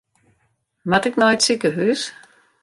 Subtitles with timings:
[0.89, 2.01] Moat ik nei it sikehús?